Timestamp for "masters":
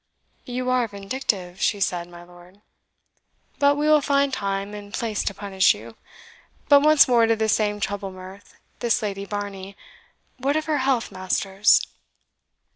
11.11-11.85